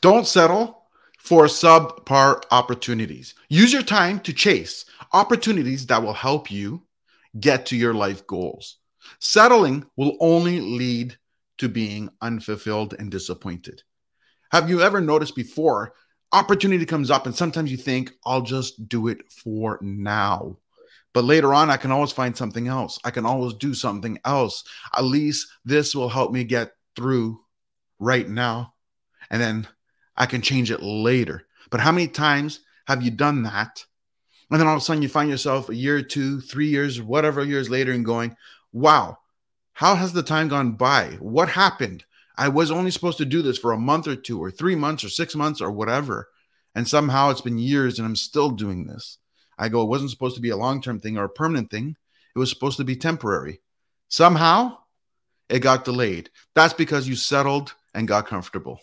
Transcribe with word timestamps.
Don't 0.00 0.26
settle 0.26 0.82
for 1.18 1.44
subpar 1.44 2.42
opportunities. 2.50 3.34
Use 3.48 3.72
your 3.72 3.82
time 3.82 4.20
to 4.20 4.32
chase 4.32 4.84
opportunities 5.12 5.86
that 5.86 6.02
will 6.02 6.12
help 6.12 6.50
you 6.50 6.82
get 7.38 7.66
to 7.66 7.76
your 7.76 7.94
life 7.94 8.26
goals. 8.26 8.78
Settling 9.20 9.84
will 9.96 10.16
only 10.20 10.60
lead 10.60 11.16
to 11.58 11.68
being 11.68 12.10
unfulfilled 12.20 12.94
and 12.98 13.10
disappointed. 13.10 13.82
Have 14.52 14.70
you 14.70 14.80
ever 14.80 15.00
noticed 15.00 15.34
before 15.34 15.92
opportunity 16.32 16.84
comes 16.84 17.10
up 17.10 17.26
and 17.26 17.34
sometimes 17.34 17.70
you 17.70 17.76
think 17.76 18.12
I'll 18.24 18.42
just 18.42 18.88
do 18.88 19.08
it 19.08 19.30
for 19.30 19.78
now. 19.80 20.58
But 21.14 21.24
later 21.24 21.54
on 21.54 21.70
I 21.70 21.76
can 21.76 21.90
always 21.90 22.12
find 22.12 22.36
something 22.36 22.68
else. 22.68 22.98
I 23.04 23.10
can 23.10 23.26
always 23.26 23.54
do 23.54 23.74
something 23.74 24.18
else. 24.24 24.64
At 24.96 25.04
least 25.04 25.48
this 25.64 25.94
will 25.94 26.08
help 26.08 26.32
me 26.32 26.44
get 26.44 26.72
through 26.96 27.40
right 27.98 28.28
now 28.28 28.74
and 29.30 29.40
then 29.40 29.66
I 30.18 30.26
can 30.26 30.42
change 30.42 30.70
it 30.70 30.82
later. 30.82 31.46
But 31.70 31.80
how 31.80 31.92
many 31.92 32.08
times 32.08 32.60
have 32.86 33.02
you 33.02 33.10
done 33.10 33.44
that? 33.44 33.84
And 34.50 34.60
then 34.60 34.66
all 34.66 34.74
of 34.74 34.82
a 34.82 34.84
sudden 34.84 35.02
you 35.02 35.08
find 35.08 35.30
yourself 35.30 35.68
a 35.68 35.74
year, 35.74 36.02
two, 36.02 36.40
three 36.40 36.68
years, 36.68 37.00
whatever 37.00 37.44
years 37.44 37.70
later, 37.70 37.92
and 37.92 38.04
going, 38.04 38.36
wow, 38.72 39.18
how 39.74 39.94
has 39.94 40.12
the 40.12 40.22
time 40.22 40.48
gone 40.48 40.72
by? 40.72 41.16
What 41.20 41.50
happened? 41.50 42.04
I 42.36 42.48
was 42.48 42.70
only 42.70 42.90
supposed 42.90 43.18
to 43.18 43.24
do 43.24 43.42
this 43.42 43.58
for 43.58 43.72
a 43.72 43.78
month 43.78 44.08
or 44.08 44.16
two, 44.16 44.42
or 44.42 44.50
three 44.50 44.74
months, 44.74 45.04
or 45.04 45.08
six 45.08 45.34
months, 45.34 45.60
or 45.60 45.70
whatever. 45.70 46.28
And 46.74 46.88
somehow 46.88 47.30
it's 47.30 47.40
been 47.40 47.58
years 47.58 47.98
and 47.98 48.06
I'm 48.06 48.16
still 48.16 48.50
doing 48.50 48.86
this. 48.86 49.18
I 49.58 49.68
go, 49.68 49.82
it 49.82 49.88
wasn't 49.88 50.10
supposed 50.10 50.36
to 50.36 50.40
be 50.40 50.50
a 50.50 50.56
long 50.56 50.80
term 50.80 51.00
thing 51.00 51.18
or 51.18 51.24
a 51.24 51.28
permanent 51.28 51.70
thing. 51.70 51.96
It 52.34 52.38
was 52.38 52.50
supposed 52.50 52.76
to 52.78 52.84
be 52.84 52.96
temporary. 52.96 53.60
Somehow 54.08 54.78
it 55.48 55.60
got 55.60 55.84
delayed. 55.84 56.30
That's 56.54 56.74
because 56.74 57.08
you 57.08 57.16
settled 57.16 57.74
and 57.94 58.06
got 58.06 58.26
comfortable. 58.26 58.80